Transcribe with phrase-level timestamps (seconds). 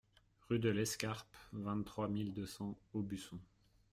[0.49, 3.39] Rue de l'Escarpe, vingt-trois mille deux cents Aubusson